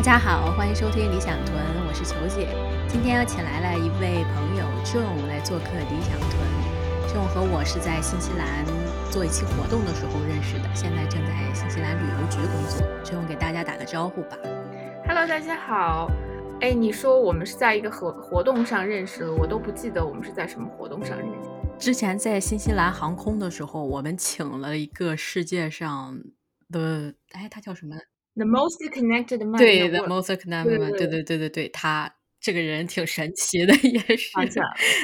[0.00, 1.54] 大家好，欢迎收听理想屯，
[1.86, 2.48] 我是球姐。
[2.88, 6.40] 今天又请来了一位朋友 John 来做客理想屯。
[7.06, 8.64] John 和我是在新西兰
[9.12, 12.80] 做一期活动的时候认识的，现在正在新西兰旅游局工作。
[13.04, 14.38] John 给大家打个招呼吧。
[15.06, 16.10] Hello，大家好。
[16.62, 21.50] 哎，你说我们是在一个活活动上认识的，我都不记得我们是在什么活动上认识。
[21.78, 26.18] 之前在新西兰航空的时候，我们请了一个世界上
[26.72, 27.96] 的，哎，他叫什么
[28.40, 29.58] ？The most connected man。
[29.58, 30.92] 对，The most connected man。
[30.92, 34.30] 对对对对对，他这个人挺神奇的，也是。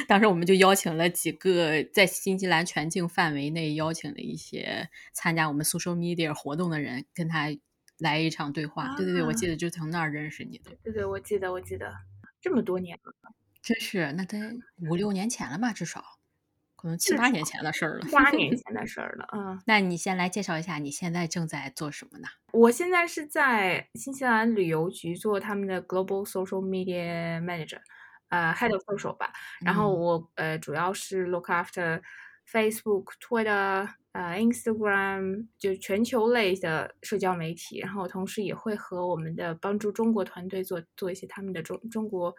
[0.07, 7.47] 当时我们就邀请了几个在新西兰全境范围内邀请了一些参加我们 social media 活动的人，跟他
[7.99, 8.95] 来一场对话。
[8.95, 10.71] 对对对，我记得就从那儿认识你的。
[10.83, 11.93] 对对，我记得，我记得，
[12.41, 13.13] 这么多年了，
[13.61, 14.37] 真是，那得
[14.89, 16.16] 五六年前了吧，至少。
[16.77, 19.27] 可能七八年前的事儿了，八年前的事儿了。
[19.33, 22.27] 嗯，那你先来介绍一下，你现在正在做什么呢？
[22.53, 27.79] 我现在是在新西兰旅游局做他们的 Global Social Media Manager，
[28.29, 29.33] 呃，Head of Social 吧。
[29.65, 32.01] 然后我呃主要是 look after
[32.47, 37.79] Facebook、Twitter、呃 Instagram，就全球类的社交媒体。
[37.79, 42.35] 然后同时也会和我们的帮助中国团队做做一些他们的中中国。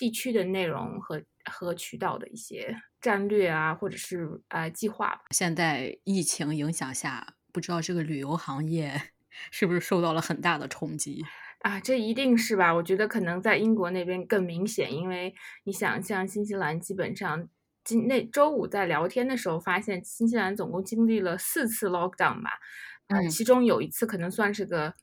[0.00, 5.20] 地区的内容和和渠道的一些战略啊，或者是呃计划。
[5.30, 8.98] 现在疫情影响下，不知道这个旅游行业
[9.52, 11.22] 是不是受到了很大的冲击
[11.60, 11.78] 啊？
[11.80, 12.74] 这一定是吧？
[12.74, 15.34] 我觉得可能在英国那边更明显，因为
[15.64, 17.46] 你想，像新西兰基本上
[17.84, 22.50] 今那周五在聊天的时候发现，新西兰总共经历了四次 lockdown 吧，
[23.08, 24.94] 嗯，其中有一次可能算是个。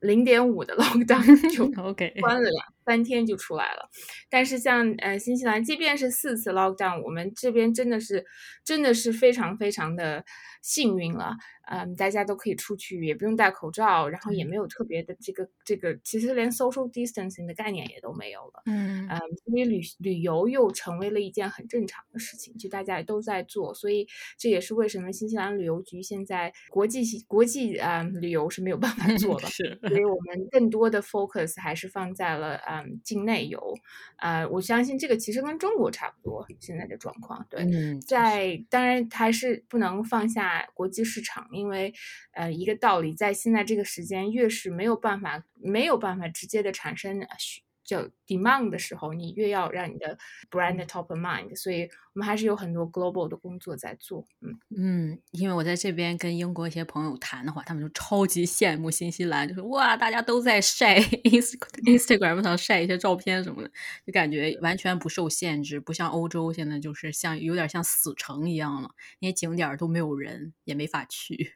[0.00, 1.20] 零点五的 lockdown
[1.54, 3.88] 就 OK 关了两三天就出来了，
[4.28, 8.24] 但是像呃新西兰，即便是四次 lockdown，我们这边真的是
[8.64, 10.24] 真的是非常非常的
[10.62, 11.36] 幸运了。
[11.66, 18.62] 嗯，大家都可以出去，也不用戴口罩，然后也没有特别的这个这个，其实连 social distancing 的概念也都没有了。
[18.66, 24.06] 嗯嗯，因为旅旅游又成为了一件很正常的事情，就大家也都在做，所以
[24.36, 29.48] 这也是为什么新西兰旅游局现在国际国际啊旅游是没有办法做的。
[29.48, 33.74] 是，所以我们更多的 focus 还是放在了嗯境内游。
[34.16, 37.46] 呃，我相信这个其实跟中国差不多现在的状况。
[37.50, 37.66] 对，
[38.00, 41.48] 在当然还是不能放下国际市场。
[41.52, 41.92] 因为，
[42.32, 50.18] 呃，一个道理，在现在这个时间，越是没有办法、没有办法直接的产生需叫 demand 的时候，你越要让你的
[50.50, 51.54] brand top of mind。
[51.56, 51.82] 所以
[52.14, 54.26] 我们还是有很多 global 的工作在做。
[54.40, 63.70] 嗯嗯，因为我在这边跟英国一些朋友谈的话，他们就超级羡慕新西兰，就是哇，大家都在晒 ins Instagram 上晒一些照片什么的，
[64.06, 68.90] 就感觉完全不受限制，不像欧洲现在就是像有点像死城一样了，
[69.20, 71.54] 那些景点都没有人，也没法去。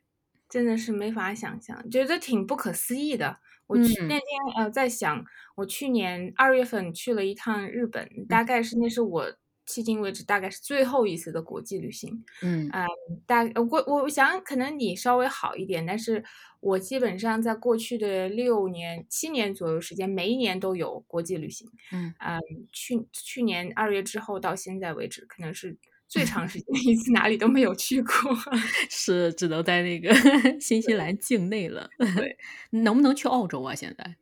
[0.49, 3.39] 真的是没法想象，觉得挺不可思议的。
[3.69, 4.23] 我去那天
[4.57, 5.25] 呃在想，
[5.55, 9.31] 我去年二月份去了一趟日本，大概是那是我
[9.67, 12.25] 迄今为止大概是最后一次的国际旅行。
[12.43, 12.87] 嗯啊，
[13.27, 16.25] 大我我想可能你稍微好一点，但是
[16.61, 21.69] 我基本上在过去的六年七年左右时间，每一年都有国际旅行。
[21.93, 22.39] 嗯啊，
[22.73, 25.77] 去去年二月之后到现在为止，可能是。
[26.09, 28.15] 最长时间一次哪里都没有去过，
[28.89, 30.13] 是只能在那个
[30.59, 31.89] 新西兰境内了。
[32.17, 32.37] 对，
[32.83, 33.75] 能不能去澳洲啊？
[33.75, 34.17] 现在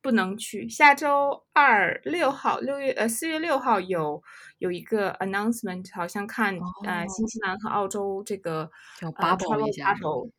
[0.00, 0.68] 不能去。
[0.68, 4.22] 下周二六号，六月呃四月六号有
[4.58, 9.94] 有一个 announcement，好像看呃新西兰和澳洲这个叫 bubble 一下，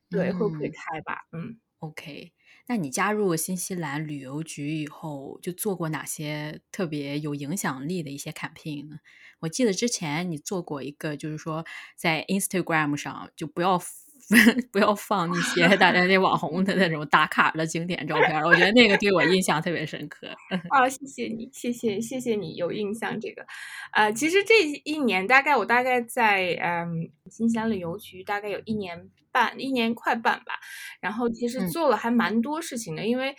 [0.09, 1.19] 对，会不会开吧？
[1.31, 2.31] 嗯，OK。
[2.67, 8.97] 那你加入新西兰旅游局以后，就做过哪些特别有影响力的一些 campaign 呢？
[9.39, 13.81] 我记得之前你做过一个，就是说在 Instagram 上就不要。
[14.71, 20.27] 不要放那些大家那网红的那种打卡的经典照片，我觉得那个对我印象特别深刻。
[20.69, 23.45] 啊， 谢谢你，谢谢谢谢你有印象这个。
[23.93, 30.59] 呃，其实这一年大概我大概在嗯新西兰旅游局大概有一年半，一年快半吧。
[30.99, 33.35] 然后其实做了还蛮多事情的，因为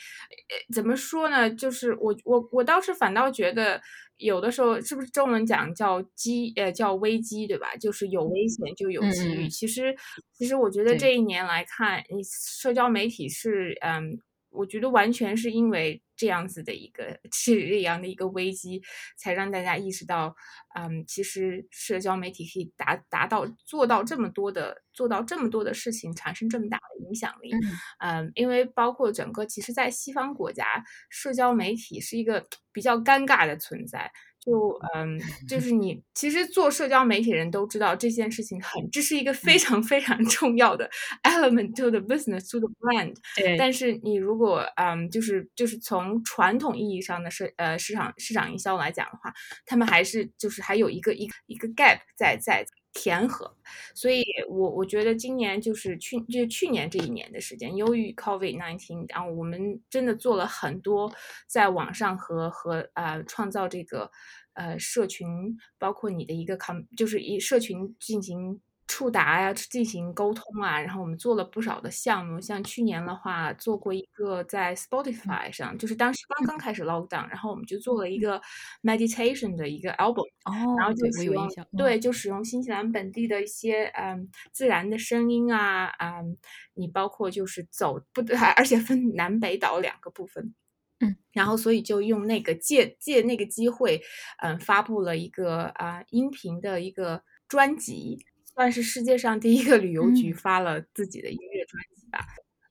[0.72, 3.80] 怎么说呢，就是我我我倒是反倒觉得。
[4.18, 7.74] 有的时候是不是中文讲叫机呃叫危机对吧？
[7.76, 9.48] 就是有危险就有机遇。
[9.48, 9.96] 其实
[10.32, 14.20] 其实我觉得这一年来看，你社交媒体是嗯。
[14.50, 18.82] 我觉得完全是因为这样子的一个是这样的一个危机，
[19.16, 20.34] 才让大家意识到，
[20.74, 27.52] 嗯，其实社交媒体可以达达到做到这么多的做到这么多的事情，产生这么大的影响力。
[28.00, 34.10] 嗯，因为包括整个，其实，在西方国家，社交媒体是一个比较尴尬的存在。
[34.48, 40.88] 就嗯，就 是你其实做社交媒体人都知道这件事情很，这是一个非常非常 重要的
[41.24, 43.14] element to the business to the brand。
[43.36, 49.32] 对，但是你如果嗯，就是就是从传统意义上的市呃市场市场营销来讲的话，
[49.66, 52.64] 他们还是就是还有一个一个一个 gap 在在。
[52.93, 53.55] 填合，
[53.94, 61.12] 所以我我觉得今年就是去就去年这一年的时间，由于 COVID nineteen，然后我们真的做了很多
[61.46, 64.11] 在网上和和呃创造这个
[64.55, 68.61] 呃社群，包括你的一个 com 就是以社群进行。
[68.98, 78.42] 触达呀，进行沟通啊，然后我们做了不少的项目，像去年的话，做过一个在 Spotify 上，就是当时刚刚开始 lockdown，然后我们就做了一个
[78.82, 86.36] meditation 的一个 album，哦，然后就使用对，就使用新西兰本地的一些嗯自然的声音啊，嗯，
[86.74, 90.52] 你包括就是走不对， 而且分南北岛两个部分，
[90.98, 94.02] 嗯，然后所以就用那个借借那个机会，
[94.38, 98.18] 嗯，发布了一个啊音频的一个专辑。
[98.58, 102.19] 算是世界上第一个旅游局发了自己的音乐专辑吧。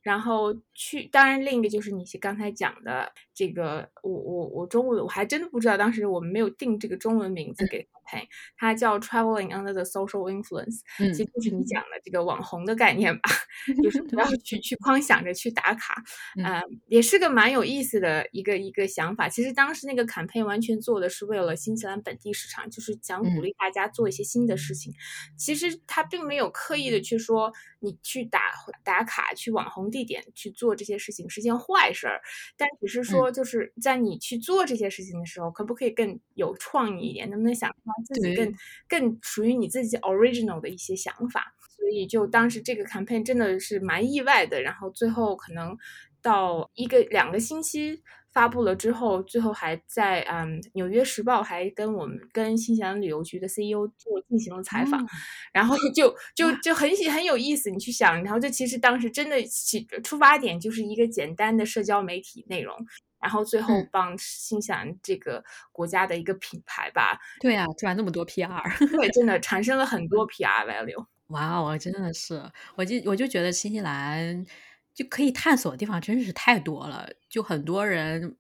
[0.01, 8.17] 然后去，当然另一个就是你刚才讲的这个，我我我中文我还真的不知道，当时我们没有定这个中文名字给它，
[8.57, 13.29] 它叫 Traveling Under the Social Influence，其实就是你讲的这个网红的概念吧，
[13.83, 16.03] 就是不要去去光想着去打卡，
[16.43, 19.27] 嗯，也是个蛮有意思的一个一个想法。
[19.27, 24.93] 其实当时那个 campaign 完全做的是为了新西兰本地市场，就是想鼓励大家做一些新的事情。
[25.37, 28.39] 其实他并没有刻意的去说你去打
[28.83, 29.87] 打卡去网红。
[29.89, 32.21] 地点去做这些事情是件坏事儿，
[32.57, 37.29] 但只是说，就是在你去做这些事情的时候，可不可以更有创意一点？
[37.29, 37.77] 能不能想出
[38.13, 38.53] 自己更
[38.87, 41.53] 更属于你自己 original 的一些想法？
[41.75, 44.61] 所以，就当时这个 campaign 真的是蛮意外的。
[44.61, 45.77] 然后最后可能
[46.21, 48.01] 到一个两个星期。
[48.33, 55.03] 发布了之后，最后还在嗯，《纽约时报》还跟我们跟新西兰旅游局的 CEO 做进行了采访，
[55.51, 57.71] 然后就就 就很很有意思。
[57.71, 62.75] 你去想，然后这其实当时真的起出发点就是一个简单的社交媒体内容，
[63.19, 71.05] 然后最后帮新西兰这个国家的一个品牌吧，对啊，赚那么多 PR，对，真的产生了很多 PR value。
[71.27, 72.43] 哇，我真的是，
[72.75, 74.45] 我就我就觉得新西兰。
[74.93, 78.35] 就可以探索的地方真是太多了，就很多人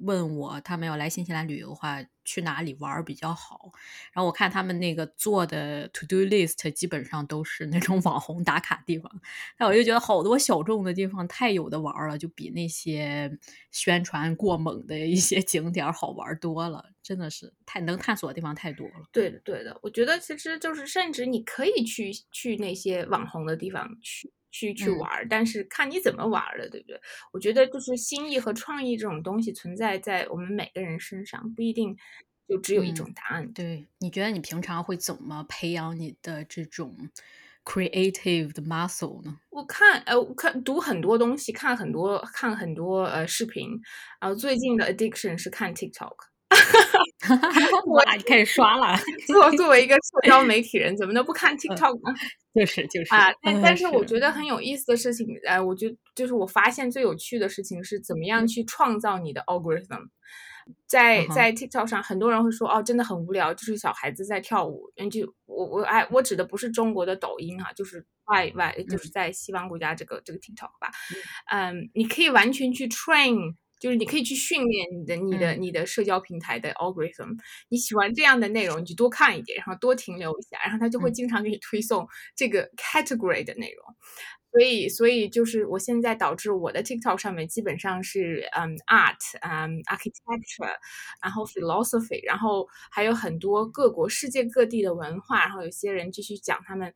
[0.00, 3.70] 问我，他们要来新西兰旅游的话，去哪里玩比较好？
[4.12, 9.10] 然后我看他们那个做的 to do list，基本上都是那种 网红打卡地方。
[9.56, 13.38] 但我就觉得好多小众的地方太有的玩了，就比那些
[13.70, 16.84] 宣传过猛的一些景点好玩多了。
[17.02, 18.94] 真的是太能探索的地方太多了。
[19.10, 24.32] 对的，对的，我觉得其实就是，甚至你可以去去那些网红的地方去。
[24.50, 27.00] 去去玩，但是看你怎么玩了，对不对？
[27.32, 31.96] 我觉得就是心意和创意这种东西存在在我们每个人身上，不一定
[32.48, 33.52] 就只有一种答案。
[33.52, 37.08] 对，你觉得你平常会怎么培养你的这种
[37.64, 39.38] creative 的 muscle 呢？
[39.50, 43.80] 我看，呃，我看读很多东西，看很多看很多呃视频，
[44.20, 46.16] 然后最近的 addiction 是看 TikTok。
[47.86, 48.96] 我开始刷了。
[49.26, 52.14] 作作为一个社交媒体人，怎么能不看 TikTok 呢？
[52.54, 60.08] 就是就是啊，但但是我觉得很有意思的事情，呃，我觉就是我发现最有趣的事情是怎么样去创造你的 algorithm。
[60.86, 64.90] 在在 TikTok 上，很多人会说哦，真的很无聊，就是小孩子在跳舞。
[64.96, 70.90] 嗯，就我我哎，我指的不是中国的抖音哈，就是外外就是在西方国家这个这个 TikTok 吧。
[71.50, 73.54] 嗯，你可以完全去 train。
[73.80, 77.36] 就是你可以去训练你的、你的、你的社交平台的 algorithm。
[77.70, 82.06] 你喜欢这样的内容，你就多看一点，然后多停留一下，然后它就会经常给你推送
[82.36, 83.84] 这个 category 的内容。
[84.52, 90.74] 所以，所以就是我现在导致我的 TikTok 上面基本上是嗯 art，嗯 architecture，
[91.22, 96.92] 然后 philosophy，然后还有很多各国世界各地的文化，然后有些人继续讲他们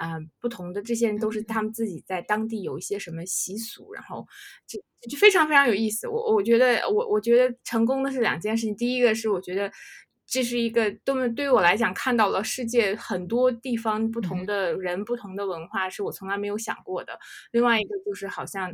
[0.00, 4.26] 嗯不同的这些人都是他们自己在当地有一些什么习俗，然后
[4.66, 6.08] 就就非常非常有意思。
[6.08, 9.70] 我我觉得我我觉得成功的是两件事情，第一个是我觉得。
[10.30, 17.18] 这是一个多么对于我来讲，看到了世界很多地方不同的人、不同的文化，是我从来没有想过的。
[17.50, 18.70] 另外一个就是，好像，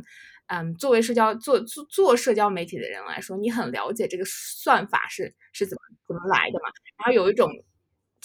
[0.47, 6.67] 嗯，作为社交做做做社交媒体的人来说，你很了解这个算法是是怎么怎么来的嘛？
[6.97, 7.49] 然后有一种。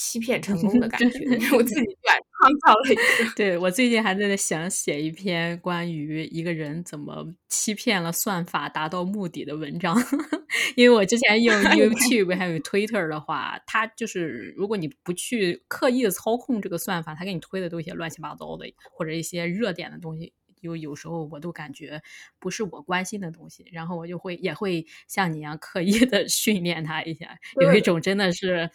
[0.00, 1.18] 欺骗成功的 感觉，
[1.54, 3.02] 我自己 来创造了一个。
[3.36, 9.94] 对我最近还在想写一篇关于一个人怎么欺骗了算法达到目的的文章，
[10.74, 20.32] 因为我之前用 YouTube 还有 Twitter 的话，它就是如果你不去刻意的操控这个算法，它给你推的都一些乱七八糟的或者一些热点的东西。
[20.60, 22.02] 有有时候我都感觉
[22.38, 28.70] 不是我关心的东西，然后我就会也会像你一样刻意的训练它一下，有一种真的是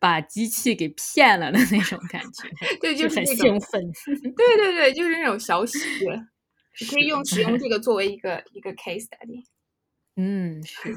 [0.00, 2.48] 把机器给骗了的那种感觉，
[2.80, 3.82] 对，就是那种兴奋。
[4.36, 6.14] 对对对，就是那种小喜悦，
[6.80, 9.44] 你可以用使用这个作为一个一个 case study。
[10.16, 10.96] 嗯，是。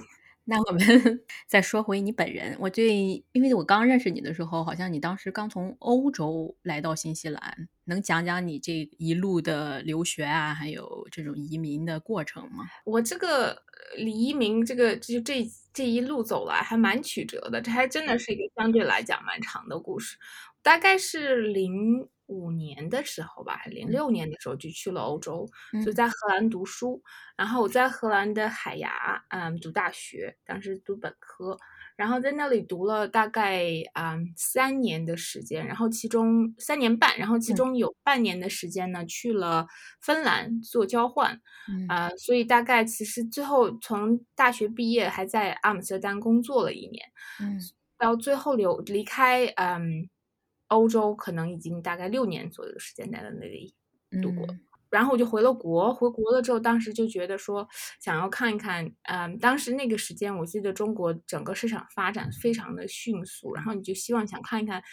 [0.51, 0.81] 那我们
[1.48, 12.65] 再说回你本人，我对，因为我刚认识你的时候，好像你当时刚从欧洲来到新西兰，能讲讲你这一路的留学啊，还有这种移民的过程吗？
[12.84, 13.63] 我这个
[13.96, 20.17] 呃移民，这个就这这一路走来还蛮曲折的，这还真的是一个相对来讲蛮长的故事。
[20.63, 25.46] 大概是零五年的时候吧，还零六年的时候就去了欧洲，
[25.84, 25.94] 就嗯。
[25.94, 27.01] 在荷兰读书。
[27.38, 31.58] 然后我在荷兰的海牙，嗯，读大学，当时读本科。
[31.98, 33.63] 然后在那里读了大概
[33.96, 37.56] 嗯三年的时间，然后其中三年半，然后其嗯。
[37.56, 39.68] 中有半年的时间呢去了
[40.01, 41.88] 芬兰做交换，嗯。
[41.89, 47.06] 啊、所以大概其实最后从大学毕业还在阿姆斯特丹工作了一年，
[47.39, 47.72] 嗯。
[47.98, 50.10] 到最后留离开嗯
[50.71, 53.73] 欧洲，可能已经大概六年左右的时间在那里
[54.21, 54.45] 度过。
[54.47, 54.59] 嗯
[54.91, 57.65] 然后我就回了国，回国了之后，当时就觉得说
[58.01, 64.83] 想要看一看，嗯，当时那个时间，我记得中国整个市场发展非常的迅速，然后你就希望想看一看，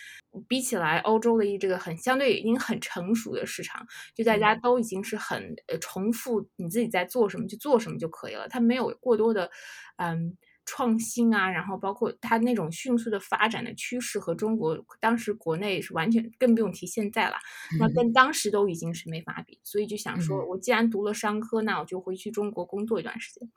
[0.47, 9.51] 比起来欧洲的一这个很相对已经很成熟的市场，就大家都已经是很呃重复你自己在做什么就做什么就可以了，它没有过多的
[9.97, 10.37] 嗯
[10.71, 17.37] 创新啊，然后包括它那种迅速的发展的趋势和中国当时国内是完全更不用提现在了。
[17.81, 23.51] 那跟当时都已经是没法比，所以就想说，嗯我既然读了商科，那我就回去中国工作一段时间，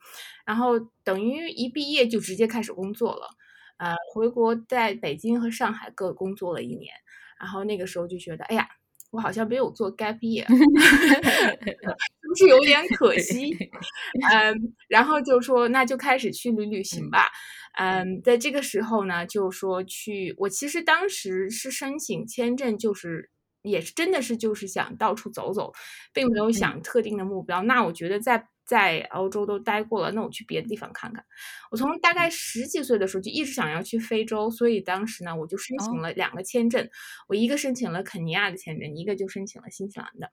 [0.45, 3.27] 然后等于一毕业就直接开始工作了，
[3.75, 6.93] 呃，回国在北京和上海各工作了一年，
[7.37, 8.69] 然后那个时候就觉得，哎呀，
[9.11, 10.55] 我好像没有做 gap year，是
[12.27, 13.51] 不是有点可惜？
[14.31, 14.55] 嗯，
[14.87, 17.29] 然后就说那就开始去旅旅行吧。
[17.77, 23.29] 嗯，在这个时候呢，就说去，我其实当时是申请签证，就是
[23.61, 25.73] 也是真的是就是想到处走走，
[26.13, 27.61] 并没有想特定的目标。
[27.63, 31.23] 那我觉得在在欧洲都待过了，那我去别的地方看看。
[31.71, 36.87] 我从大概十几岁的时候就一直想要去非洲，所以当时呢，我就申请哦了两个签证，
[37.27, 40.29] 我一个申请了肯尼亚的签证，一个就申请了新西兰的。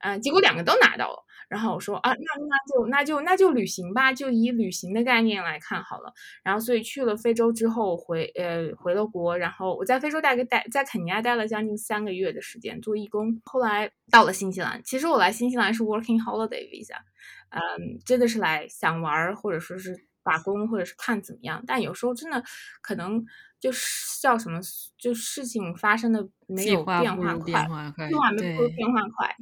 [0.00, 1.24] 嗯，结果两个都拿到了。
[1.48, 6.12] 然后我说啊，那那就那就那就旅行吧，就以旅行的概念来看好了。
[6.42, 13.40] 然后所以去了非洲之后回呃回了国，然后我在非洲大概待在肯尼亚待了将近三个月的时间做义工。
[13.44, 16.96] 后来到了新西兰，其实我来新西兰是 working holiday visa，
[17.50, 21.62] 嗯，真的是来想玩儿或者说是打工或者是看怎么样。
[21.64, 22.42] 但有时候真的
[22.80, 23.24] 可能
[23.60, 24.58] 就是叫什么，
[24.98, 29.36] 就事情发生的没计有变化快，变化快，计划没有，变化快。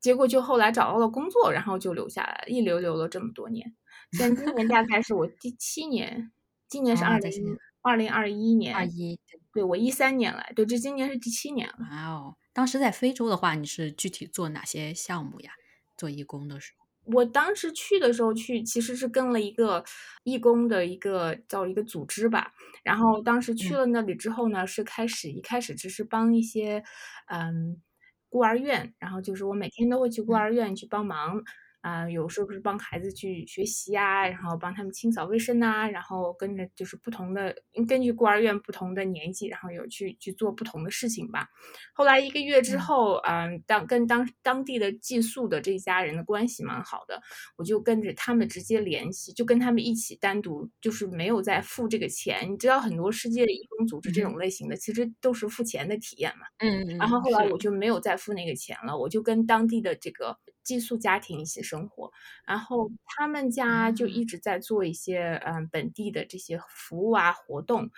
[0.00, 3.74] 结果就后来找到了工作，然后就留下来，一留留了这么多年。
[4.12, 6.30] 现在今年大概是我第七年，
[6.68, 9.18] 今年是哦二零二零二一年，二一，
[9.52, 11.78] 对我一三年来，对，这今年是第七年了。
[11.90, 12.36] 哇哦！
[12.52, 15.50] 当时在非洲的话，你是具体做哪些项目呀？
[15.96, 16.85] 做义工的时候？
[17.06, 19.82] 我当时去的时候去，其实是跟了一个
[20.24, 22.52] 义工的一个叫一个组织吧。
[22.84, 26.82] 然后当时去嗯了那里之后呢，是开始一开始只是帮一些
[27.28, 27.80] 嗯
[28.28, 31.42] 孤儿院，然后就是我每天都会去孤嗯儿院去帮忙。
[31.86, 37.54] 啊、有时候是帮孩子去学习啊，然后帮他们清扫卫生啊，然后跟着就是不同的，
[37.86, 41.46] 根据孤儿院不同的年纪，然后有去去做不同的事情吧。
[41.94, 47.22] 后来一个月之嗯后，嗯，当跟当当地的寄宿的这家人的关系蛮好的，
[47.56, 52.50] 我就跟着他们直接联系，就跟他们一起单独，就是没有再付这个钱。
[52.50, 56.46] 你知道，很多世界义工组织这种类型的，其实都是付钱的体验嘛。
[56.58, 60.36] 嗯然后后来我就没有再付那个钱了，我就跟当地的这个
[60.66, 62.10] 寄宿家庭一起生活，
[62.44, 67.88] 然后他们家就啊一直在做一些嗯本地的这些服务啊活动，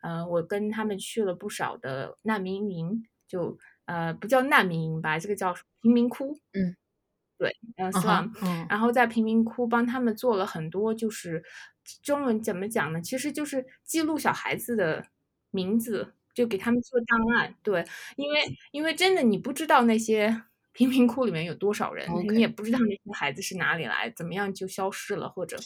[0.00, 6.74] 嗯、我跟他们去了不少的难民营，就呃不叫难民营吧，这个叫贫民窟，嗯，
[7.36, 8.66] 对，嗯。
[8.70, 11.44] 然后在贫民窟帮他们做了很多，就是
[12.02, 13.02] 中文怎么讲呢？
[13.02, 15.04] 其实就是记录小孩子的
[15.50, 17.54] 名字，就给他们做档案。
[17.62, 17.84] 对，
[18.16, 18.40] 因为
[18.72, 20.42] 因为真的你不知道那些
[20.74, 25.56] 贫民窟里面有多少人，你也不知道那些孩子是哪里来，怎么样就消失了，或者，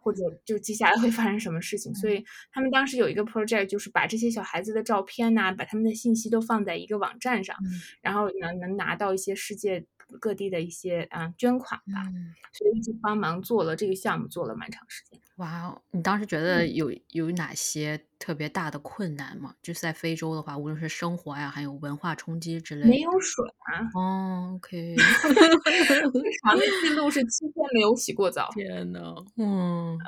[0.00, 1.94] 或者就接下来会发生什么事情。
[1.94, 9.86] 所以他们当时有一个 project，就是把这些小孩子的照片呐、把他们的信息都放在一个网站上，嗯然后能能拿到一些世界
[10.18, 12.02] 各地的一些啊、捐款吧。
[12.08, 15.20] 嗯，所以就帮忙做了这个项目，做了蛮长时间。
[15.40, 16.74] 哇哦，你当时觉得嗯。
[16.74, 19.54] 有有哪些特别大的困难吗？
[19.62, 22.88] 就是在非洲的话，无论是生活呀，还有文化冲击之类的。
[22.88, 23.42] 没有水
[23.72, 23.88] 啊。
[23.94, 24.94] 哦，OK。
[26.12, 28.50] 最长的记录是七天没有洗过澡。
[28.52, 29.96] 天呐，嗯。
[29.96, 29.98] 嗯，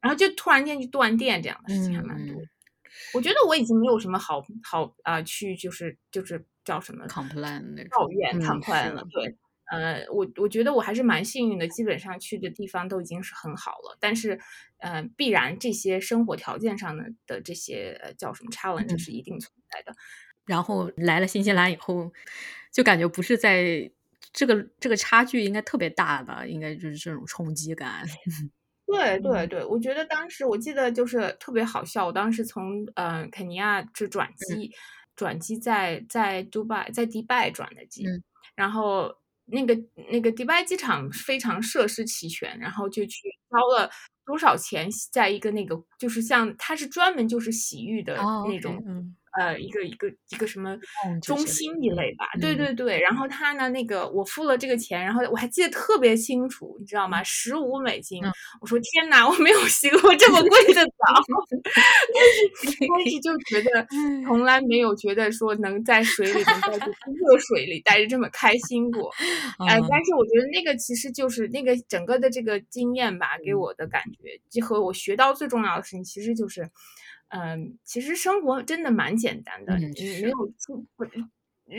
[0.00, 2.40] 然后就突然间就断电这样的事情还蛮多。
[2.40, 2.48] 嗯。
[3.14, 9.08] 我觉得我已经没有什么好好，啊，去就是就是叫什么 complain 那种，抱怨嗯，complain 了，是。
[9.10, 9.36] 对。
[9.70, 13.96] 呃，我我觉得我还是蛮幸运的，基本上去的地方都已经是很好了。
[14.00, 14.38] 但是，
[14.78, 19.02] 呃，必然这些生活条件上的的这些，呃，叫什么 challenge 嗯。
[19.02, 19.96] 是一定存在的。
[20.46, 22.12] 然后来了新西兰以后，
[22.72, 23.90] 就感觉不是在
[24.32, 28.04] 这个这个差距应该特别大吧，应该就是这种冲击感。
[28.88, 29.48] 对对嗯。
[29.48, 34.60] 对，我觉得当时我记得就是特别好笑，我当时从，呃，肯尼亚这转嗯。
[34.60, 34.72] 机，
[35.14, 38.04] 转机在在杜拜在迪拜转的机。
[38.04, 38.22] 嗯。
[38.56, 39.14] 然后
[39.52, 39.76] 那个
[40.12, 43.90] 那个迪拜机场非常设施齐全，然后就去交了
[44.24, 49.16] 多少钱，在一个那个就是像它是专门就是洗浴的那种，嗯。
[49.38, 50.76] 呃，一个一个一个什么
[51.22, 52.26] 中，心一类吧。
[52.40, 52.56] 对嗯。
[52.56, 57.20] 对对，然后他呢，那个我付了这个钱，然后我还记得特别清楚，你知道吗？
[57.20, 57.24] 嗯。
[57.24, 58.32] 15美金，嗯。
[58.60, 60.90] 我说：“天哪，我没有洗过这么贵的澡。”
[62.14, 63.86] 但是 但是就觉得
[64.26, 69.10] 从来没有觉得说能在水里面待着热水里待着这么开心过。
[69.68, 69.86] 呃，嗯。
[69.90, 73.58] 但是我觉得那个其实就是那个整个的这个经验吧，给嗯。
[73.58, 76.68] 我的感觉，就和我学到最重要的事情，其实就是，
[77.30, 80.72] 呃，其实生活真的蛮简单的，嗯，你没有是。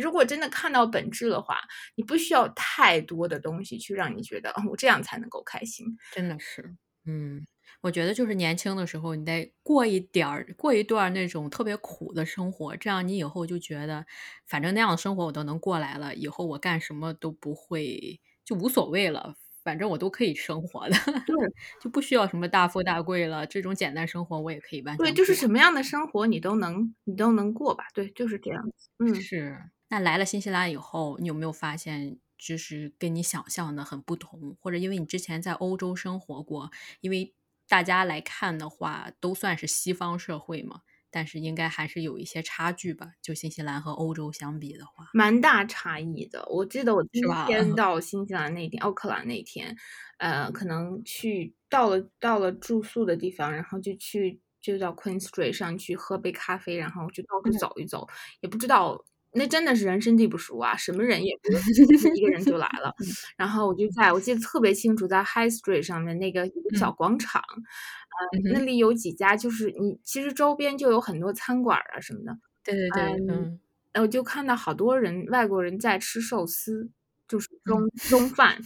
[0.02, 1.60] 如果真的看到本质的话，
[1.96, 5.86] 你不需要太多的东西去让你觉得，哦，我这样才能够开心。
[6.12, 7.46] 真的是，嗯。
[7.82, 14.06] 我觉得就是年轻的时候，你得过一点儿过一段那种特别苦的生活，这样你以后就觉得，
[14.48, 20.96] 反正那样的生活我都能过来了，以后我干什么都不会就无所谓了，反正我都可以生活的。
[21.26, 21.36] 对。
[21.82, 25.12] 就不需要什么大富大贵了，这种简单生活我也可以完对。
[25.14, 29.14] 就是什么样的生活你都能你都能过吧，对，就是这样子，嗯。
[29.16, 29.58] 是，
[29.90, 37.34] 那来了新西兰以后，你有没有发现就是跟你想象的很不同，或者因为你之前在欧洲生活过，因为
[37.68, 45.06] 大家来看的话都算是西方社会嘛，但是应该还是有一些差距吧，就新西兰和欧洲相比的话。
[45.14, 47.36] 蛮大差异的，我记得我第一？
[47.46, 49.76] 天 到新西兰那天奥克兰那天，
[50.18, 57.58] 呃，可能去到了到了住宿的地方，然后就去就到 Queen Street 上去喝杯咖啡，然后就到处嗯。
[57.58, 58.08] 走一走，
[58.40, 61.84] 也不知道那真的是人生地不熟啊，什么人也不认识，
[62.16, 62.94] 一个人就来了。
[63.00, 63.08] 嗯。
[63.38, 66.96] 然后我就在我记得特别清楚，在 High Street 上面那个小嗯。
[66.96, 68.52] 广场，呃。
[68.54, 72.38] 那里有几家就是你其实周边就有很多餐馆儿啊什么的。
[72.64, 73.60] 对对对，嗯，
[73.94, 74.02] 嗯。
[74.04, 76.90] 我就看到好多人外国人在吃寿司，
[77.28, 77.92] 就是中嗯。
[78.10, 78.58] 中饭。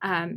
[0.00, 0.28] 呃，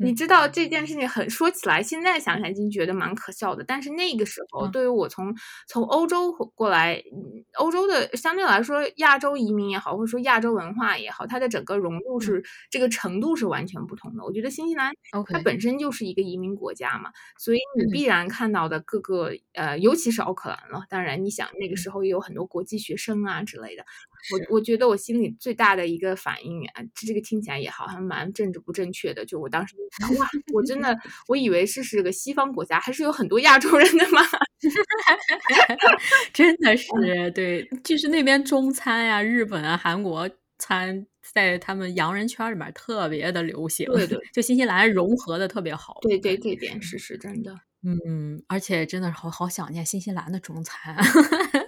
[0.00, 0.14] 你嗯。
[0.14, 4.72] 知道这件事情很说起来，现在想想已经觉得蛮可笑的，但是那个时候嗯。
[4.72, 5.34] 对于我从
[5.66, 12.32] 从欧洲过来，嗯，欧洲的相对来说亚洲移民也好，或者说亚洲文化也好，它的整个融入嗯。
[12.32, 14.22] 是这个程度是完全不同的。
[14.24, 14.92] 我觉得新西兰
[15.24, 15.38] 它。
[15.44, 17.90] 本身就是一个移民国家嘛，所以你嗯。
[17.90, 21.76] 必然看到的各个呃，尤其是奥克兰了，当然你想那个嗯。
[21.76, 23.84] 时候也有很多国际学生啊之类的。
[24.22, 24.34] 是。
[24.34, 29.74] 我我觉得我心里最大的一个反应啊，这个听起来也好像蛮政治不正确的，就我当时
[30.18, 30.96] 哇，我真的
[31.28, 34.22] 我以为是是个西方国家，还是有很多亚洲人的嘛。
[36.32, 36.76] 真的 嗯。
[36.76, 40.28] 是，对，就是那边中餐呀，日本啊，韩国
[40.58, 44.18] 餐在他们洋人圈儿里面特别的流行，对对。
[44.32, 46.98] 就新西兰融合的特别好，对对，这点是。
[46.98, 47.54] 是是真的。
[47.84, 50.96] 嗯，而且真的好好想念新西兰的中餐。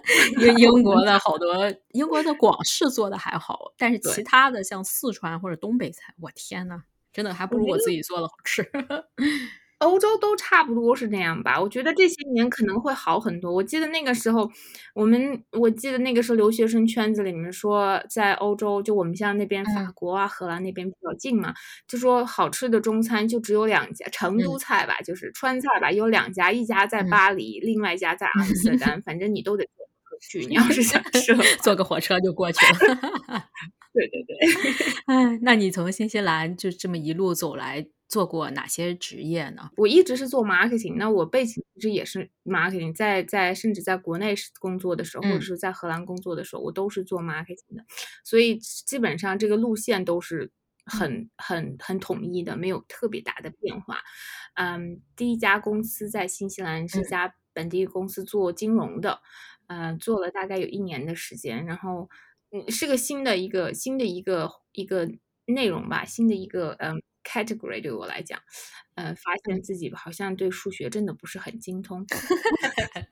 [0.39, 1.55] 因为英国的好多
[1.93, 4.23] 英国的广式做的还好，但是其。
[4.23, 6.83] 他的像四川或者东北菜，我天呐，
[7.13, 8.71] 真的还不如我自己做的好吃。
[9.79, 13.51] 欧洲都差不多是那样吧，我觉得这些年可能会好很多。
[13.51, 14.47] 我记得那个时候，
[14.95, 19.93] 我们我记得那个时候留学生圈子里面说，在欧洲，就我们像那边法嗯。
[19.95, 21.55] 国啊，荷兰那边比较近嘛，
[21.89, 24.59] 就说好吃的中餐就只有两家，成都嗯。
[24.59, 27.09] 菜吧，就是川菜吧，有两家，一家在嗯。
[27.09, 29.65] 巴黎，另外一家在阿姆斯特丹，反正你都得
[30.21, 31.35] 去，你要是想吃。
[31.63, 32.79] 坐个火车就过去了。
[33.93, 34.37] 对对对。
[35.07, 39.71] 哎，那你从新西兰就这么一路走来，做过哪些职业呢？
[39.77, 45.43] 我一直是做 marketing，那我背景其实也是 marketing，在在甚至在国内工作的时候，或者嗯。
[45.43, 47.85] 是在荷兰工作的时候，我都是做 marketing 的。
[48.25, 50.53] 所以基本上这个路线都是
[50.93, 50.99] 嗯。
[51.01, 53.99] 很很很统一的，没有特别大的变化。
[54.55, 57.03] 嗯，第一家公司在新西兰是。
[57.03, 59.21] 家本地公司做金融的，
[59.71, 62.11] 呃，做了大概有一年的时间，然后，
[62.51, 65.09] 嗯，是个新的一个新的一个一个
[65.47, 68.41] 内容吧，新的一个嗯 category 对我来讲，
[68.97, 72.05] 呃，发现自己好像对数学真的不是很精通。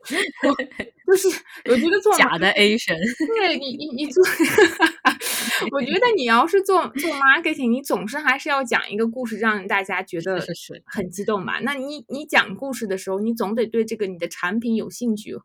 [1.07, 1.29] 就是
[1.67, 2.99] 我觉得做假的 Asian，
[3.37, 4.25] 对你你你做，
[5.73, 10.43] 我觉得你要是做做 marketing，你总是还是要讲一个故事，让大家觉得
[10.87, 11.59] 很激动吧？
[11.63, 15.37] 那你你讲故事的时候，你总得对这个你的产品有兴趣，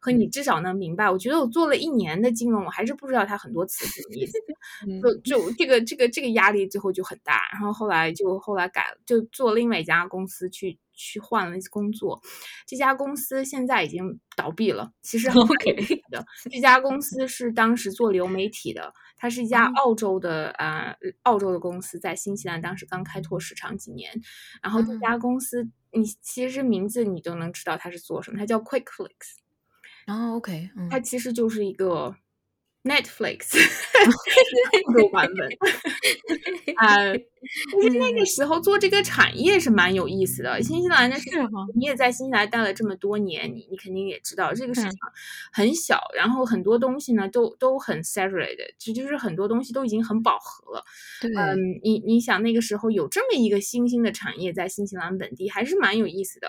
[0.00, 1.10] 和你至少能明白。
[1.10, 4.38] 我觉得我做了一年的金融，我还是不知道它很多词什么意思，
[5.24, 7.40] 就就这个这个这个压力最后就很大。
[7.52, 10.78] 然后后来就后来改，就做另外一家公司去。
[11.00, 12.20] 去换了工作，
[12.66, 14.92] 这家公司现在已经倒闭了。
[15.00, 24.12] 其实很给力的，这家公司是当时做流媒体的，它是一家澳洲的啊，澳洲的公司，在新西兰当时刚开拓市场几年。
[24.62, 29.10] 然后这家公司，你其实名字你都能知道它是做什么，它叫 QuickFlix。
[30.06, 32.14] 哦，OK，它其实就是一个。
[32.82, 33.58] Netflix
[34.88, 35.48] 那个版本
[36.76, 40.62] 啊，其实那个时候做这个产业是蛮有意思的。
[40.62, 44.92] 新西兰的市场，你也在新西兰待了这么多年，你你肯定也知道这个市场
[45.52, 50.84] 很小，然后很多东西呢都都很 saturated，就就是很多东西都已经很饱和了。
[51.36, 56.48] 嗯，你你想那个时候有这么一个新兴的产业在新西兰本地，还是蛮有意思的。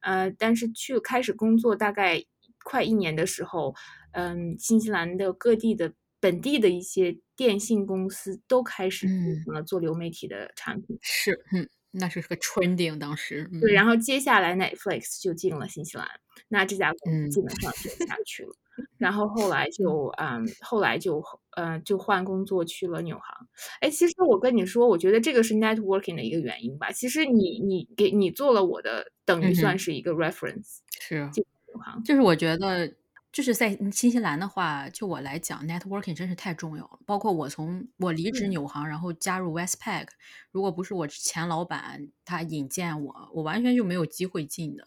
[0.00, 2.24] 呃，但是去开始工作大概
[2.64, 3.74] 快一年的时候。
[4.16, 9.06] 嗯，新西兰的各地的本地的一些电信公司都开始
[9.46, 13.46] 了做流媒体的产品，是，嗯，那是个 trending 当时。
[13.60, 16.08] 对，然后接下来 Netflix 就进了新西兰，
[16.48, 18.56] 那这家公司基本上就下去了。
[18.96, 21.22] 然后后来 就，嗯，后来就，
[21.56, 23.48] 嗯，就换工作去了纽航。
[23.80, 26.90] 哎，其实我跟你说，我觉得这个是 networking 的一个原因吧。
[26.90, 30.78] 其实你你给你做了我的，等于算是一个 reference。
[31.00, 32.90] 是，纽航，就是我觉得。
[33.36, 36.98] 就是在新西兰的话，就我来讲，networking 真是太重要了。
[37.04, 40.06] 包括我从我离职纽航，然后加入 Westpac，
[40.50, 44.86] 如果不是我前老板他引荐我，我完全就没有机会进的。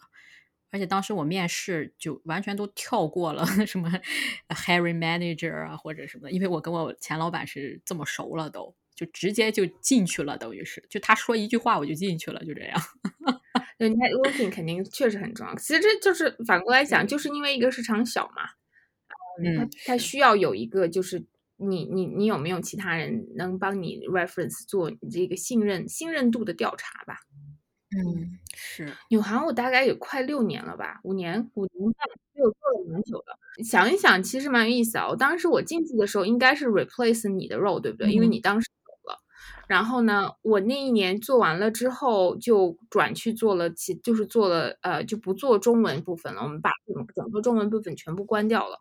[0.72, 3.88] 而且当时我面试就完全都跳过了 什么
[4.48, 12.82] hiring manager 啊或者什么，因为我跟我前老板是这么熟了，都就直接就进去了，等于是就他说一句话我就进去了，就这样。
[13.80, 15.54] 对，networking 肯定确实很重要。
[15.54, 18.42] 其实这就是反过来讲，就是因为一个市场小嘛，
[19.42, 21.24] 嗯，他他需要有一个，就是
[21.56, 27.20] 你你你有没有其他人能帮你 reference 做你这个信任信任度的调查吧？
[27.96, 28.92] 嗯，是。
[29.08, 33.64] 纽航我大概也快六年了吧，五年五年半，没有做了蛮久的。
[33.64, 35.08] 想一想，其实蛮有意思啊。
[35.08, 38.12] 我当时我进去的时候应该是 replace 你的 role，对不对？
[38.12, 38.68] 因为你当时。
[39.70, 46.42] 然后呢，我那一年做完了之后，就转去做了其，就是做了呃，就不做中文部分了。
[46.42, 48.76] 我们把整整个中文部分全部关掉了，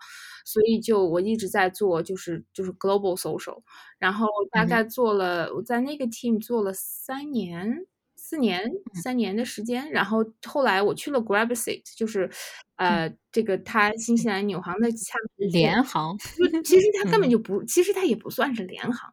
[0.46, 3.62] 所以就我一直在做，就是就是 global social。
[4.00, 7.86] 然后大概做了，我在那个 team 做了三年。
[8.30, 8.64] 四年
[9.02, 12.30] 三年的时间，然后后来我去了 Grabseat，就是
[12.76, 15.16] 呃，这个它新西兰纽航的下
[15.52, 16.16] 联航，
[16.64, 19.12] 其实它根本就不，其实它也不算是联航，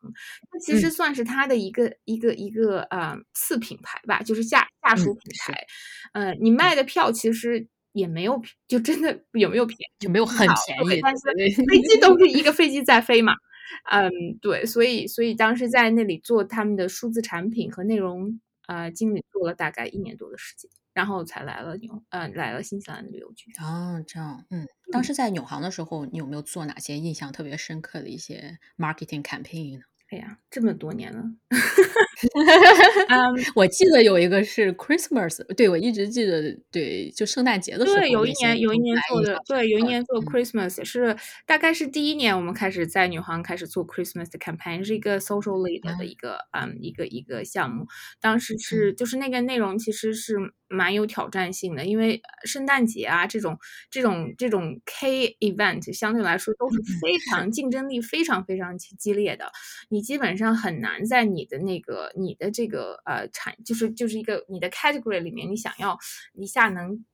[0.50, 5.66] 它其实算是它的一个一个一个呃次品牌吧，就是下下属品牌。
[6.12, 12.18] 呃，你卖的票其实也没有，就真的有没有便宜，就没有很便宜，但是飞机都。
[12.18, 13.32] 是一个飞机在飞嘛。
[13.90, 14.10] 嗯，
[14.42, 18.38] 对，所以所以当时在那里做他们的数字产品和内容。
[18.66, 23.50] 呃，经理做了大概一年多的时间，然后才来了纽，呃，来了新西兰的旅游局。
[23.60, 29.84] 哦，这样，嗯，当时在纽航的时候，你有没有做哪些印象特别深刻的一些 marketing campaign 呢？
[30.10, 31.24] 哎呀，这么多年了，
[33.08, 46.06] 嗯， 我记得有一个是 Christmas，对我一直记得，对，就圣诞节的时候，对，有一年有一年做的，对，有一年做 Christmas 是大概是第一年我们开始在女皇开始做 Christmas 的 campaign，是一个 social lead 的。
[46.06, 47.86] 一个嗯一个一个项目，
[48.20, 50.36] 当时是就是那个内容其实是。
[50.68, 53.56] 蛮有挑战性的，因为圣诞节啊这种
[53.88, 59.52] 这种这种 K event 相对来说都是非常竞争力非常非常激烈的，
[59.90, 65.98] 你基本上很难在你的那个你的这个呃产就是就是一个你的 category 里面，你想要
[66.34, 67.04] 一下能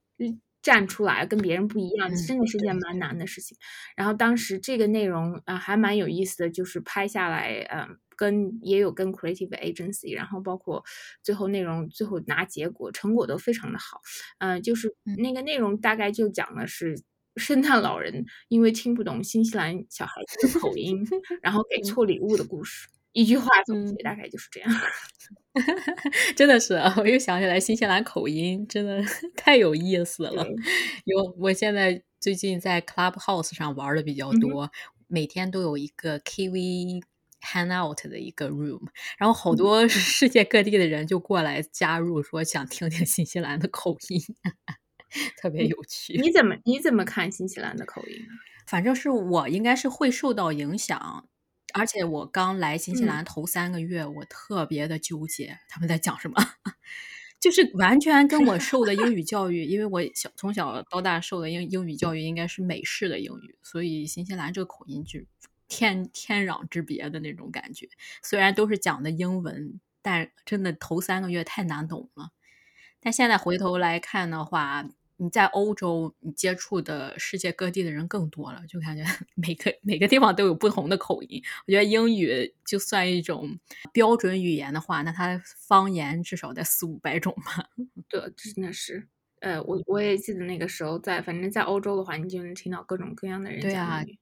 [0.61, 3.57] 站出来跟别人不一样，真的是件蛮难的事情。
[3.95, 7.97] 然后当时这个内容啊还蛮有意思的，就是拍下来嗯。
[8.15, 10.85] 跟也有跟 creative agency，然后包括
[11.23, 13.99] 最后内容，最后拿结果成果都非常的好，
[14.37, 16.95] 嗯，就是那个内容大概就讲的是
[17.37, 21.03] 圣诞老人因为听不懂新西兰小孩子的口音，
[21.41, 22.87] 然后给错礼物的故事。
[23.13, 24.69] 一句话总结大概就是这样。
[26.35, 29.01] 真的是，我又想起来新西兰口音真的
[29.35, 30.45] 太有意思了。
[31.05, 34.69] 有我现在最近在 Clubhouse 上玩的比较多，
[35.07, 37.03] 每天都有一个 KV。
[37.45, 38.79] hang out 的一个 room，
[39.17, 44.21] 然后好嗯多 世界各地的人就过来加入，说想听听新西兰的口音，
[45.35, 46.17] 特别有趣。
[46.21, 48.31] 你怎么你怎么看新西兰的口音啊？
[48.65, 51.27] 反正是我应该是会受到影响，
[51.73, 56.35] 而且我刚来新西嗯兰头三个月，我特别的纠结他们在讲什么，
[57.39, 65.19] 就是完全跟我受的英语教育，因为我小从小到大受的英英语教育应该是美式的英语，所以新西兰这个口音就
[65.67, 67.89] 天天壤之别的那种感觉。
[68.21, 72.29] 虽然都是讲的英文，但真的头三个月太难懂了。
[72.99, 74.85] 但现在回头来看的话，
[75.17, 79.03] 你在欧洲，你接触的世界各地的人更多了，就感觉
[79.35, 81.41] 每个每个地方都有不同的口音。
[81.67, 83.57] 我觉得英语就算一种
[83.91, 87.65] 标准语言的话，那它方言至少得四五百种吧。
[88.09, 89.07] 对，真的是。
[89.41, 94.17] 呃，我我也记得那个时候在，反正在欧洲的话，你就能听到各种各样的人讲英语。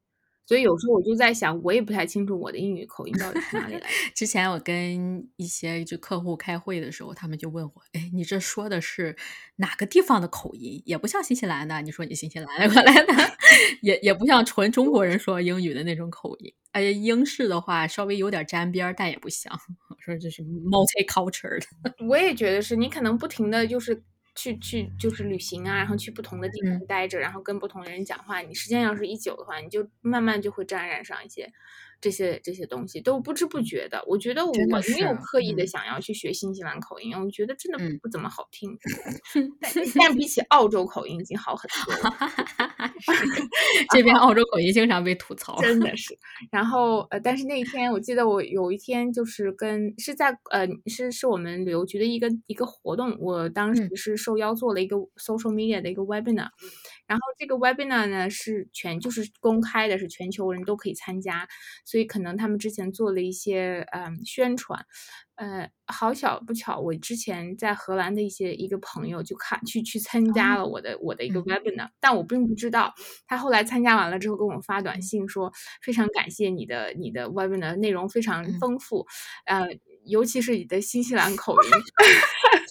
[0.52, 3.86] 所以有时候我就在想，我也不太清楚我的英语口音到底是哪里来的。
[4.14, 9.16] 之前我跟一些就客户开会的时候，他们就问我：“哎，你这说的是
[9.56, 10.84] 哪个地方的口音？
[10.86, 13.14] 也不像新西兰的，你说你新西兰过来的，
[13.82, 16.54] 也也不像纯中国人说英语的那种口音。
[16.74, 19.58] 哎，英式的话稍微有点沾边儿，但也不像。
[19.90, 21.96] 我说这是 multicultural 的。
[22.10, 24.04] 我也觉得是你可能不停的就是
[24.36, 26.86] 去去就是旅行啊，然后去不同的地方嗯。
[26.88, 31.52] 待着，然后跟不同的人讲话，你时间要是一久的话，你就慢慢就会沾染上一些
[32.02, 34.04] 这些这些东西，都不知不觉的。
[34.08, 38.78] 我觉得我没有刻意的嗯想要去学新西兰口音，我觉得真的嗯不怎么好听。
[39.62, 41.94] 但但比起澳洲口音已经好很多
[43.94, 45.62] 这边澳洲口音经常被吐槽。
[45.62, 46.18] 真的是。
[46.52, 56.50] 然后呃，但是那一天我记得我有一天就是跟是在呃是是我们旅游局的一个一个活动，我当时嗯是受邀做了一个 social media 的一个 webinar，
[57.12, 61.46] 然后这个 webinar 呢是全就是公开的，是全球人都可以参加，
[61.84, 64.86] 所以可能他们之前做了一些嗯宣传。
[65.36, 71.44] 呃，好巧不巧，我之前在荷兰的一些一个朋友就看去去参加了我的、我的一个嗯。
[71.44, 72.94] webinar，但我并不知道，
[73.28, 78.60] 他后来参加完了之后跟我发短信说，非常感谢你的你的 webinar 内容非常嗯。
[78.60, 79.06] 丰富，
[79.46, 79.68] 呃，
[80.06, 81.70] 尤其是你的新西兰口音，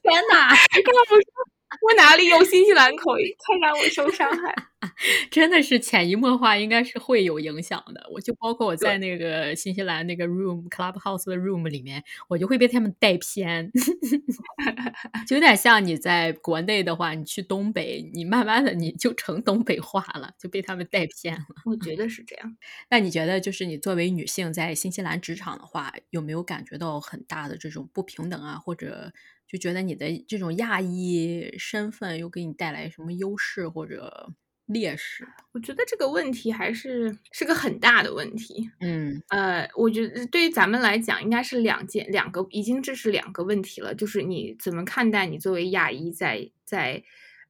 [0.02, 0.48] 天哪！
[1.82, 4.54] 我哪里有新西兰口音，太让我受伤害。
[5.30, 8.02] 真的是潜移默化，应该是会有影响的。
[8.10, 13.70] 我就包括我在那个新西兰那个 room clubhouse 的 room 里面，我就会被他们带偏，
[15.28, 21.44] 就有点像你在国内的话，你去东北，你慢慢的你就成东北话了，就被他们带偏了。
[21.66, 22.56] 我觉得是这样。
[22.88, 28.56] 那你觉得，就是你作为女性在新西兰职场的话，有没有感觉到很大的这种不平等啊？
[28.58, 29.12] 或者
[29.50, 34.32] 就觉得你的这种亚裔身份又给你带来什么优势或者
[34.66, 35.26] 劣势？
[35.52, 38.70] 我觉得这个问题还是是个很大的问题。
[38.78, 43.92] 嗯呃，我觉得对于咱们来讲，应该是两件两个，已经这是两个问题了。
[43.92, 47.02] 就是你怎么看待你作为亚裔在在，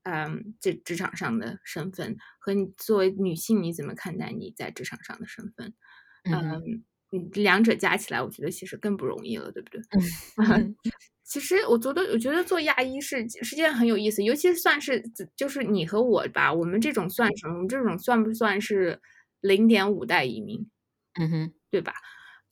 [0.05, 5.75] 嗯，这职场上的身份，和你作为女性你怎么看待你在职场上的身份？
[6.25, 6.83] 嗯
[7.33, 9.83] 两者加起来，我觉得其实更不容易了，对不对？
[10.37, 10.77] 嗯
[11.31, 15.01] 其实我觉得，我觉得做亚裔是是件很有意思，尤其是算是
[15.37, 17.55] 就是你和我吧，我们这种算什么？
[17.55, 19.01] 我们这种算不算是
[19.41, 20.69] 零点五代移民？
[21.21, 21.93] 嗯哼，对吧？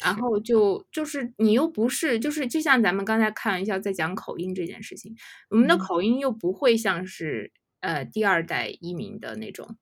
[0.05, 5.13] 然后就就是你又不是，就是就像咱们刚才开玩笑在讲口音这件事情，
[5.51, 9.77] 我们的嗯口音又不会像是呃第二代移民的那种，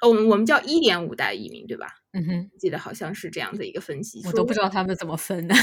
[0.00, 1.86] 哦，我们叫一点五代移民，对吧？
[2.12, 5.54] 嗯哼，记得好像是这样的一个分析，我都不知道道他们怎么分的。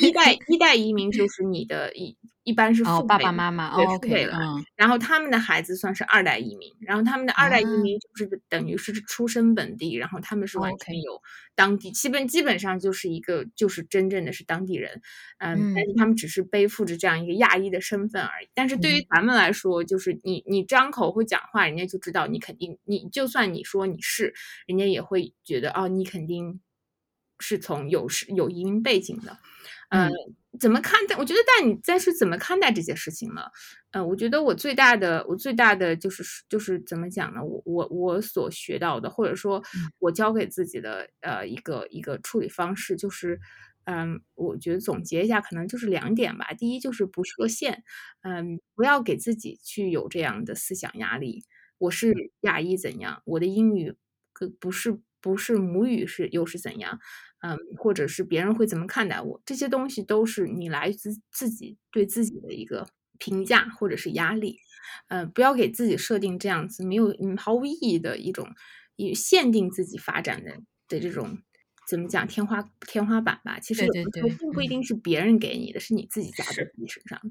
[0.00, 2.16] 一代 一代移民就是你的一
[2.48, 11.20] 一般是父辈嘛爸妈妈对哦，OK，父辈了嗯然后他们的孩子算是二代移民，然后他们的二代移啊民就是等于是出身本地，然后他们是完全有
[11.54, 15.02] 当地，基本基本上就是一个就是真正的是当地人，
[15.38, 15.86] 嗯，但嗯。
[15.86, 18.48] 是他们只是背负着这样一个亚裔的身份而已。
[18.54, 19.06] 但是对于嗯。
[19.14, 24.32] 咱们来说，就是你你张口会讲话，人家就知道你肯定，你就算你说你是，
[24.66, 26.60] 人家也会觉得哦，你肯定
[27.40, 29.36] 是从有是有移民背景的。
[29.90, 30.10] 呃嗯，
[30.60, 31.16] 怎么看待？
[31.16, 33.42] 我觉得，但你但是怎么看待这些事情呢？
[33.92, 37.42] 呃，我觉得我最大的，我最大的就是就是怎么讲呢？
[37.42, 43.40] 我我我所学到的，或者说嗯我教给自己的呃一个一个处理方式，就是
[43.84, 46.52] 嗯，我觉得总结一下，可能就是两点吧。
[46.52, 47.82] 第一就是不设限，
[48.22, 51.44] 嗯，不要给自己去有这样的思想压力。
[51.78, 53.22] 我是亚裔怎样？
[53.24, 53.94] 我的英语
[54.34, 57.00] 可不是不是母语是又是怎样？
[57.40, 59.40] 嗯，或者是别人会怎么看待我？
[59.46, 64.58] 这些东西都是你来自自己对自己的一个评价或者是压力。
[65.08, 68.48] 呃，不要给自己设定这样子没有嗯毫无意义的一种
[68.96, 71.38] 以限定自己发展的的这种
[71.88, 73.60] 怎么讲天花天花板吧？
[73.60, 77.28] 其实有的时候并不一定是别人给你的，是你自己加在自己身上的。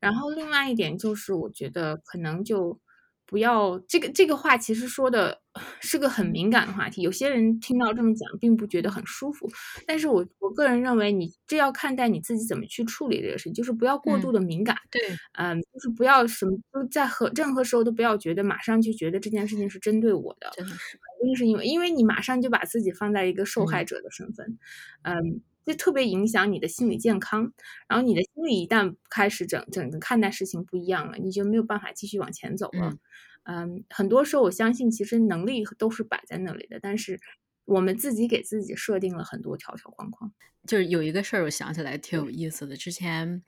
[0.00, 2.80] 然后另外一点就是，我觉得可能就。
[3.26, 5.40] 不要这个这个话，其实说的
[5.80, 7.02] 是个很敏感的话题。
[7.02, 9.50] 有些人听到这么讲，并不觉得很舒服。
[9.86, 14.76] 但是我我个人认为，你这要看待你自己怎么去处理这个事情，就是不要过度的敏感。
[14.90, 15.00] 对，
[15.38, 20.50] 嗯，就是不要什么，就在和任何时候都不要觉得马上就觉得这件事情是针对我的。
[20.54, 24.58] 真的是，一定是因为，因为你马上就把自己放在一个受害者的身份，
[25.02, 27.52] 嗯，这特别影响你的心理健康。
[27.88, 32.96] 然后你的心理一旦开始整整个看待事情不一样了，你就没有办法继续往前走了。
[33.44, 37.20] 嗯，很多时候我相信，其实能力都是摆在那里的，但是
[37.66, 40.32] 我们自己给自己设定了很多条条框框。
[40.66, 42.74] 就是有一个事儿，我想起来挺有意思的。
[42.74, 43.42] 之前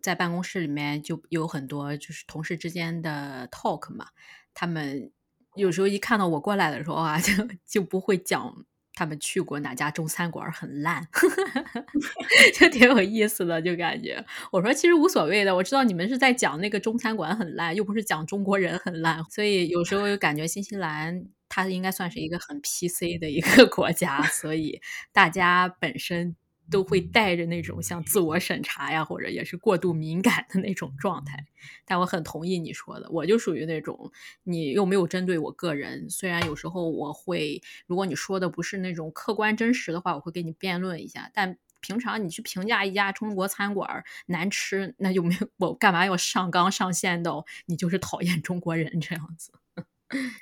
[0.00, 4.06] 在办公室里面就有很多就是同事之间的 talk 嘛，
[4.54, 5.10] 他们
[5.54, 7.32] 有时候一看到我过来的时候啊， 就
[7.66, 8.64] 就不会讲。
[9.00, 11.08] 他们去过哪家中餐馆很烂，
[12.54, 24.82] 就挺有意思的，就感觉我说其实无所谓的，我知道你们是在讲那个中餐馆很烂，又不是讲中国人很烂，所以有时候感觉新西兰它应该算是一个很 PC 的一个国家，所以
[25.14, 26.36] 大家本身。
[26.70, 31.44] 都会带着那种像自我审查呀，或者也是过度敏感的那种状态。
[31.84, 34.10] 但我很同意你说的，我就属于那种
[34.44, 36.08] 你又没有针对我个人。
[36.08, 41.30] 虽然有时候我会，如果你说的不是那种客观真实的话，我会跟你辩论一下。
[41.34, 49.52] 但平常你去评价一家中国餐馆难吃，那就没有我干嘛要上纲上线到你就是讨厌中国人这样子。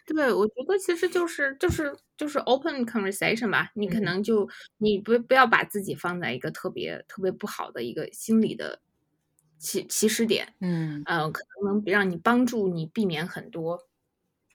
[0.06, 3.70] 对，我觉得其实就是就是就是 open conversation 吧。
[3.74, 8.80] 你可能就你不不要把自己放在一个特别特别不好的一个心理的
[9.58, 13.87] 起起始点，嗯呃，可能能让你帮助你避免很多。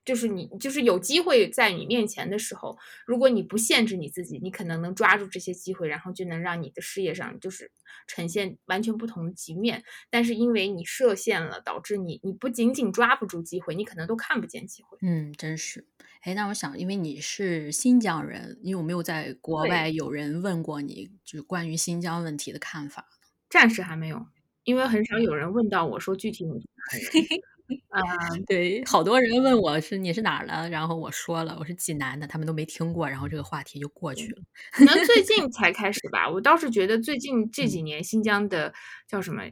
[0.05, 7.71] 就是你，就是有机会在你面前的时候，如果你不限制你自己，你可能能抓住这些机会，然后就能让你的事业上就是
[8.07, 9.83] 呈现完全不同的局面。
[10.09, 14.97] 但是因为你设限了，导致你你不仅仅抓不住机会，你可能都看不见机会。
[15.01, 15.87] 嗯，真是。
[16.21, 23.09] 哎，那我想，因为你是新疆人，你有没有在国外有人问过你，就是关于新疆问题的看法？
[23.49, 24.25] 暂时还没有，
[24.63, 26.65] 因为很少有人问到我说具体你。
[27.89, 28.01] 啊，
[28.47, 34.41] 对，好多人问我是你是哪儿的，然后我说了我是济南的，他们都没听过，然后这个话题就过去了。
[34.71, 38.73] 可能最 近才开始吧，我倒是觉得最近这几年新疆的
[39.07, 39.43] 叫什么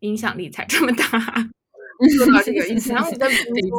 [0.00, 1.04] 影响力才这么大。
[2.18, 3.28] 说到这个，以前我在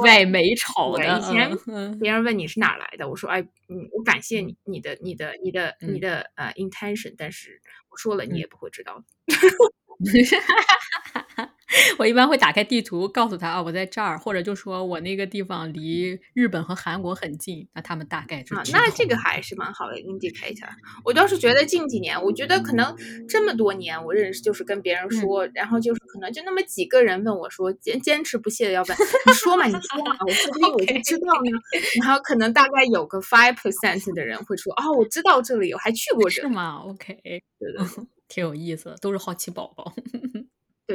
[0.03, 1.51] 外媒炒的，以前
[1.99, 9.03] 别人问你是哪来的，我说哎，嗯，我感谢你你的你的你的你的呃 intention，但是我说了你也不会知道。
[11.97, 20.69] 我一般会打开地图，告诉他啊，我在这儿，或者就说我那个地方离日本和韩国很近，那他们大概就啊，那这个还是蛮好的 indicator。
[21.03, 22.95] 我倒是觉得近几年，我觉得可能
[23.27, 31.51] 这么多年我认识，就是跟别人说，然后就是可能就那么几个人问我说，坚坚持不懈的要问，你说嘛，你说嘛，我说不定我就知道呢。
[32.03, 37.41] 然后可能大概有个 five percent 的人会说，哦，我知道这里，我还去过这，是吗？OK，对
[37.73, 37.85] 对，
[38.29, 39.93] 挺有意思的，都是好奇宝宝。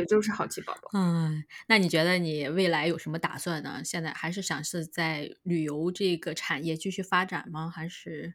[0.01, 0.91] 对，就是好奇宝宝。
[0.93, 3.83] 嗯，那你觉得你未来有什么打算呢？
[3.85, 7.71] 现在还是想是在旅游这个产业继续发展吗？
[7.75, 8.35] 还是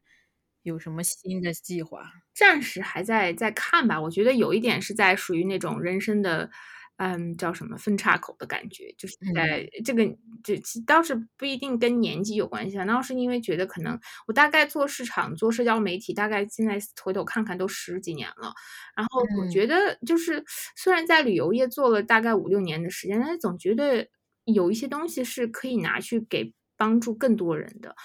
[0.64, 2.12] 有什么新的计划？
[2.34, 4.00] 暂时还在在看吧。
[4.02, 6.50] 我觉得有一点是在属于那种人生的。
[6.98, 10.04] 嗯，叫什么分岔口的感觉，就是在这个
[10.44, 18.54] 这倒是不一定跟年纪有关系啊，倒是因为觉得可能我大概做市场、做社交媒体，大概现在回头看看都十几年了，
[18.96, 20.44] 然后我觉得就是
[20.78, 24.08] 虽然在旅游业做了大概五六年的时间，但是总觉得
[24.46, 27.96] 有一些东西是可以拿去给帮助更多人的。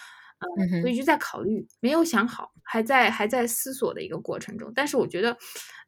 [0.58, 4.72] 嗯，所以就在考虑，没有想好，还在还在思索的一个过程中。
[4.74, 5.36] 但是我觉得，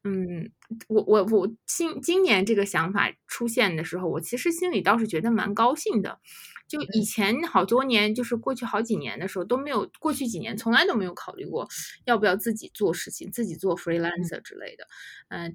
[0.05, 0.51] 嗯，
[0.89, 6.19] 我我我今今年这个想法出现的时候，我其实心里倒是觉得蛮高兴的。
[6.69, 11.69] 就以前好多年，就是过去好几年的时候都没有，过去几年从来都没有考虑过
[12.07, 14.87] 要不要自己做事情，自己做 freelancer 之类的。
[15.29, 15.55] 嗯，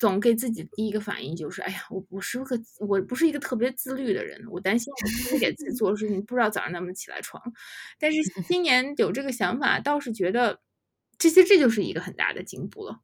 [0.00, 7.40] 总给自己第一个反应就是，哎呀，我不是个，我不是一个特别自律的人，我担心我自己给自己 做事情不知道早上能不能起来床。
[8.00, 8.18] 但是
[8.48, 10.60] 今年有这个想法，倒是觉得
[11.18, 12.98] 这些这就是一个很大的进步了。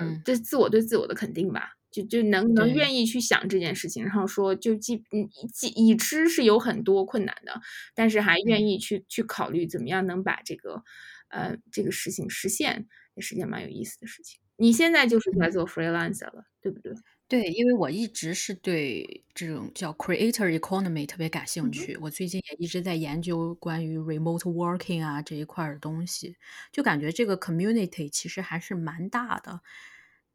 [0.00, 1.74] 嗯，这自我对自我的肯定吧。
[1.90, 7.60] 就就能能愿意去想这件事情，然后说就既嗯既已知是有很多困难的，
[7.96, 10.84] 但是还愿意去去考虑怎么样能把这个
[11.30, 12.86] 呃这个事情实现，
[13.16, 14.38] 也是件蛮有意思的事情。
[14.54, 16.92] 你现在就是在做 freelancer 了，对不对？
[17.30, 21.86] 对，因为我一直是对这种叫 creator economy 特别感兴嗯哼。
[21.86, 26.34] 趣，我最近也一直在研究关于 remote working 啊这一块儿的东西，
[26.72, 29.60] 就感觉这个 community 其实还是蛮大的。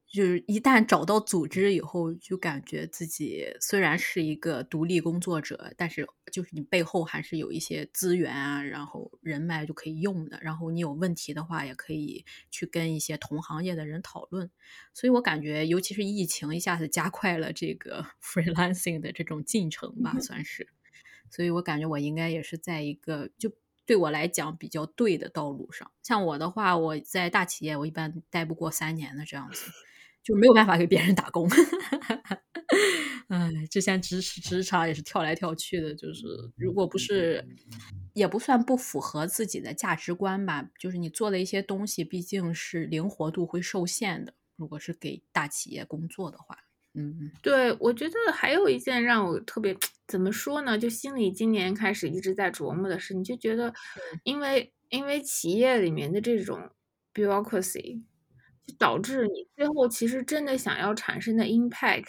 [0.07, 14.49] 就是一旦找到组织以后，就感觉自己虽然是一个独立工作者，但是就是你背后还是有一些资源啊，然后人脉就可以用的，然后你有问题的话，也可以去跟一些同行业的人讨论。
[14.93, 20.21] 所以我感觉，尤其是疫情一下子加快了这个 freelancing 的这种进程吧，嗯。
[20.21, 20.69] 算是。
[21.29, 23.51] 所以我感觉我应该也是在一个就
[23.85, 25.91] 对我来讲比较对的道路上。
[26.03, 29.71] 像我的话，我在大企业，我一般待不过三年的这样子，
[30.25, 31.47] 就没有办法给别人打工。
[33.29, 36.25] 唉，之前职职场也是跳来跳去的，就是
[36.57, 37.45] 如果不是
[38.13, 46.57] 也不算不符合自己的价值观吧，就是你做的一些东西毕竟是灵活度会受限的，如果是给大企业工作的话，
[46.93, 47.31] 嗯嗯。
[47.41, 49.75] 对，我觉得还有一件让我特别
[50.07, 54.19] 怎么说呢，就心里今年开始一直在琢磨的事，你就觉得嗯。
[54.23, 56.69] 因为因为企业里面的这种
[57.13, 58.14] bureaucracy，就
[58.77, 62.05] 导致你最后其实真的想要产生的 impact，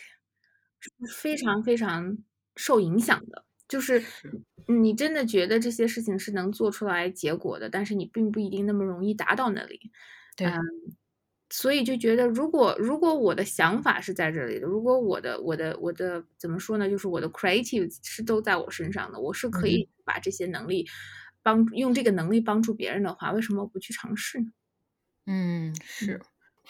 [0.81, 2.19] 是非常非常
[2.57, 3.45] 受影响的。
[3.69, 4.41] 就是是。
[4.69, 9.93] 你真的觉得这些事情是能做出来结果的，但是你并不一定那么容易达到那里。
[10.43, 10.61] 嗯，对。
[11.51, 19.69] 所以就觉得如果如果我的想法是在这里的，如果我的我的我的怎么说呢，就是我的 creative 是都在我身上的，我是可。
[19.69, 20.87] 以把这些能力
[21.43, 24.47] 帮用这个能力帮助别人的话，为什么不去尝试呢？
[25.27, 26.17] 嗯，嗯。
[26.19, 26.21] 是。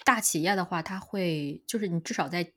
[0.04, 2.52] 大企业的话，它会就是你至少在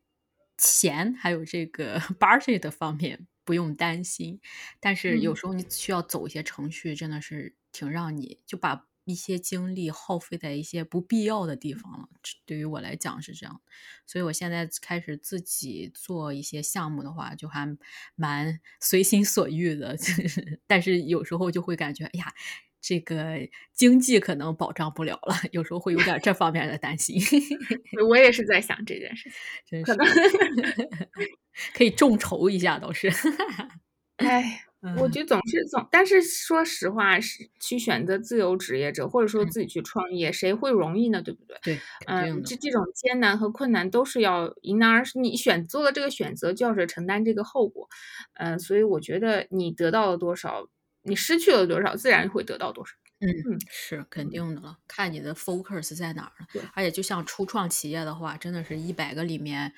[0.58, 4.40] 钱还有这个 budget 方面不用担心，
[4.80, 5.36] 但是有嗯。
[5.36, 13.62] 时候你需要走一些程序，真的是挺让你就把一些精力耗费在一些不必要的地方了，这对于我来讲是这样。
[14.06, 17.76] 所以我现在开始自己做一些项目的话，就还
[18.16, 19.98] 蛮 随心所欲的，
[20.68, 22.32] 但是有时候就会感觉，哎呀，
[22.82, 23.38] 这个
[23.74, 27.20] 经济可能保障不了了，有时候会有点儿这方面的担心。
[28.10, 29.86] 我也是在想这件事情，真是。
[29.86, 30.06] 可能
[31.76, 33.10] 可以众筹一下倒是。
[34.18, 34.62] 哎，
[34.96, 35.10] 我嗯。
[35.10, 39.50] 觉得总是总但是说实话是去选择自由职业者，或者说嗯。
[39.50, 41.58] 自己去创业，谁会容易呢，对不对？
[41.64, 42.44] 对，嗯。
[42.44, 47.88] 这这种艰难和困难都是要迎难而上你选做了这个选择，就要是承担这个后果。
[48.36, 50.68] 呃，所以我觉得你得到了多少，
[51.10, 52.94] 你失去了多少，自然会得到多少。
[53.20, 53.60] 嗯，嗯。
[53.70, 54.30] 是，肯嗯。
[54.30, 56.48] 定的了，看你的 focus 在哪儿了。
[56.54, 56.62] 对。
[56.74, 59.74] 而且就像初创企业的话，真的是一百个里面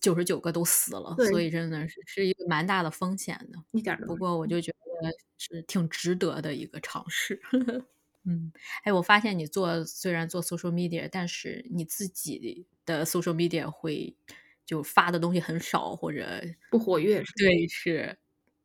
[0.00, 1.40] 九十九个都死了，所。
[1.40, 3.58] 以真的是是一个蛮大的风险的。
[3.72, 4.14] 一点不。
[4.16, 7.40] 过我就觉得是挺值得的一个尝试。
[8.26, 8.50] 嗯，
[8.84, 14.16] 哎，我发现你做虽然做 social media，但是你自己的 social media 会
[14.64, 17.22] 就发的东西很少，或者不活跃？
[17.36, 18.16] 对，是，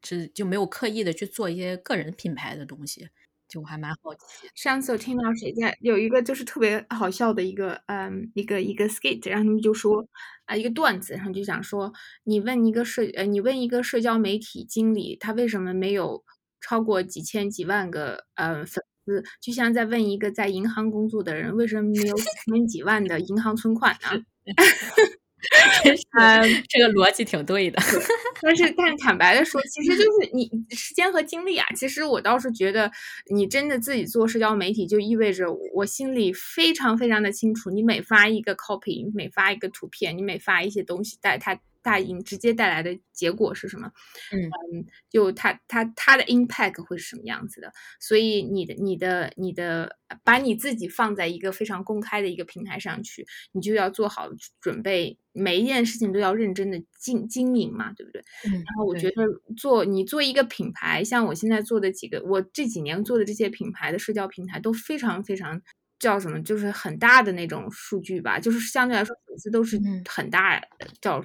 [0.03, 3.09] 是就没有刻意的去做一些个人品牌的东西，
[3.47, 4.47] 就我还蛮好奇。
[4.55, 10.07] 上次我听到谁在有一个就是特别好笑的一个嗯，一个一个 skit，然后他们就说
[10.45, 11.91] 啊，一个段子，然后就讲说，
[12.23, 16.23] 你问一个社呃，你问一个社交媒体经理，他为什么没有
[16.61, 24.23] 超过几千几万个，呃，粉丝，就像在问一个在银行工作的人，为什么没有几千几万的银行存款呢？
[26.19, 26.63] 嗯。
[26.69, 27.81] 这个逻辑挺对的。
[27.81, 28.01] 对，
[28.41, 32.91] 但是但坦白的说，其实就是你时间和精力啊，其实我倒是觉得
[33.33, 43.91] 你真的自己做社交媒体，就意味着我心里非常非常的清楚，你每发一个 copy，你每发一个图片，你每发一些东西，带它带引直接带来的结果是什么？
[44.31, 44.49] 嗯。
[44.73, 47.71] 嗯，就它它它的 impact 会是什么样子的。
[47.99, 54.29] 所以你的你的你的把你自己放在一个非常公开的一个平台上去，你就要做好
[54.61, 58.21] 准备，每一件事情都要认真的经经营嘛，对不对？
[58.47, 59.09] 嗯，然后我觉。
[59.09, 59.23] 得
[59.57, 65.61] 做你做一个品牌，像我现在做的几个我这几年做的这些品牌的社交平台都非常非常
[65.99, 70.03] 叫什么，就是很大的那种数据吧，就是相对来说粉丝都是嗯。
[70.09, 70.61] 很大
[71.01, 71.23] 叫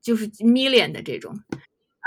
[0.00, 1.34] 就是 million 的这种。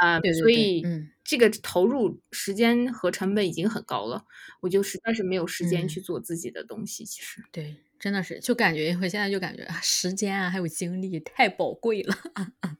[0.02, 1.12] 呃，对对对，所以嗯。
[1.24, 4.24] 这个投入时间和成本已经很高了，
[4.62, 6.02] 我就实在是没有时间去嗯。
[6.02, 7.44] 做自己的东西，其实。
[7.52, 12.16] 对，真的是，就感觉我现在就感觉，啊，时间啊，还有精力太宝贵了。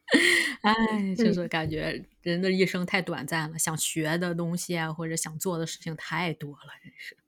[0.62, 1.34] 哎，就嗯。
[1.34, 7.19] 是感觉人的一生太短暂了，想学的东西啊，或者想做的事情太多了，真是。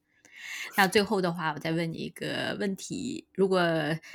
[0.77, 3.61] 那最后的话，我再问你一个问题，如果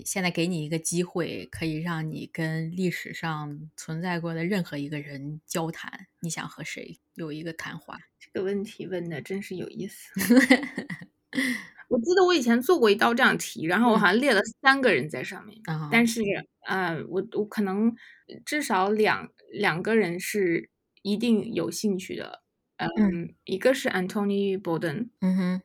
[0.06, 8.00] 现在给你一个机会，可以让你跟历史上存在过的任何一个人交谈，你想和谁有一个谈话？
[8.20, 10.12] 这个问题问的真是有意思。
[11.90, 16.06] 我记得我以前做过一道这样题，然后我好像列了三个人在上面，啊，但。
[16.06, 16.22] 是
[16.68, 17.96] 呃，我我可能
[18.46, 20.70] 至少两两个人是
[21.02, 22.42] 一定有兴趣的，
[23.00, 25.62] 嗯，一个是 Antony Boden，嗯哼，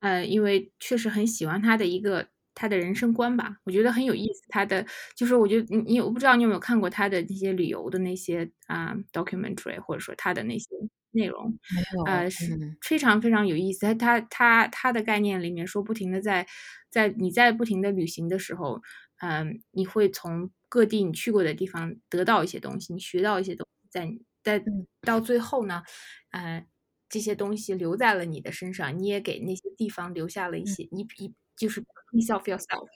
[0.00, 4.40] 呃，因为确实很喜欢他的一个他的人生观吧，我觉得很有意思。
[4.48, 4.84] 他的
[5.16, 10.66] 就是我觉得你你我不知道你有没有看过他的那些旅游的那些啊 documentary，或者说他的那些
[11.12, 11.58] 内容，
[12.04, 13.80] 呃，是嗯非常非常有意思。
[13.86, 16.46] 他他他他的概念里面说，不停的在
[16.90, 18.80] 在你在不停的旅行的时候，
[19.20, 25.82] 嗯，你会从各地你去过的地方得到一些东西，你学到一些东西，在你在嗯到最后呢，
[26.30, 26.64] 呃，
[27.10, 31.82] 这些东西留在了你的身上，你也给那些地方留下了一些，一一就是
[32.12, 32.88] yourself yourself。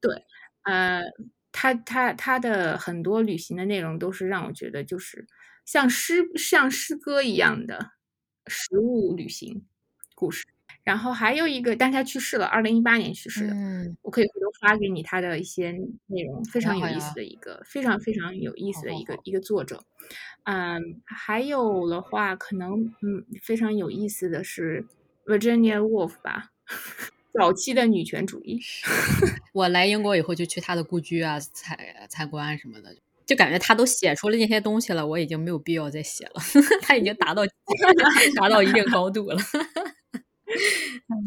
[0.00, 0.14] 对，
[0.64, 1.02] 呃，
[1.52, 5.26] 他他他的很多旅行的内容都是让我觉得就是
[5.66, 7.92] 像诗像诗歌一样的
[8.48, 9.66] 实物旅行
[10.14, 10.46] 故事。
[10.86, 13.52] 然后还有一个，但是他去世了，二零一八年去世的。
[13.52, 15.72] 嗯，我可以回头发给你他的一些
[16.06, 19.82] 内容，非常有意思的一个，非常非常有意思的一个一个作者。
[20.44, 24.86] 嗯，还有的话，可能嗯非常有意思的是
[25.26, 26.52] Virginia Woolf 吧，
[27.34, 28.60] 早期的女权主义。
[29.52, 31.76] 我来英国以后就去他的故居啊，参
[32.08, 32.94] 参观什么的，
[33.26, 36.34] 就感觉他都写出了那些东西了，我已经没有必要再写了，
[36.82, 37.42] 他已经达到
[38.38, 39.38] 达到一定高度了。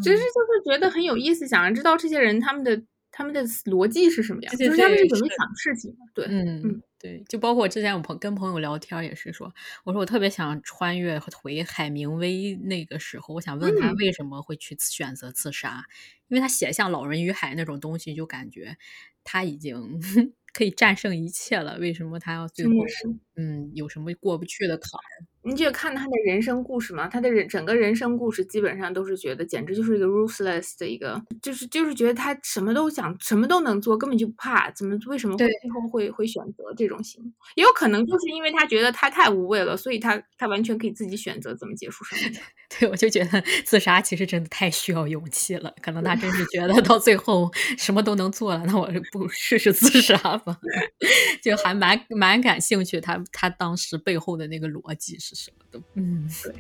[0.02, 2.82] 其实就是觉得很有意思，想要知道这些人他们的
[3.12, 5.98] 他们的逻辑是什么样，对对就是他们是怎么想事情的。
[6.14, 15.84] 对，嗯嗯，对，就包括我之前我朋跟朋友聊天也是说，我说我特别想穿越回海明威那个时候，我想问他嗯为什么会去选择自杀，
[16.28, 18.78] 因为他写像《老人与海》那种东西，就感觉
[19.24, 20.00] 他已经
[20.54, 23.08] 可以战胜一切了，为什么他要最后真的是。
[23.40, 25.24] 嗯有什么过不去的坎儿？
[25.42, 37.24] 你就看他的人生故事嘛，他的人整个人生故事基本上都是觉得简直就是一个 ruthless 的一个，就是就是觉得他什么都想，什么都能做，根本就不怕，怎么为什么会最后会会选择这种行？
[37.56, 42.40] 也有可能就是因为他觉得他太无畏了，所以他他完全可以自己选择怎么结束生命。
[42.78, 50.60] 对，我就觉得自杀其实真的太需要勇气了，可能他真是觉得到最后什么都能做了，那我就不试试自杀吧？
[51.42, 55.82] 就还蛮蛮感兴趣他他当时背后的那个逻辑是什么的。
[55.96, 56.56] 嗯，对，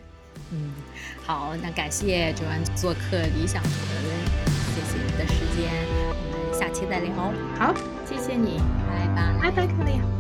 [0.51, 0.72] 嗯，
[1.24, 4.05] 好，那感谢九安做客理想主人，
[4.76, 5.72] 谢谢你的时间，
[6.09, 7.13] 我们下期再聊，
[7.57, 7.74] 好，
[8.05, 9.39] 谢谢你，拜拜。
[9.39, 10.18] 拜拜，克莉亚。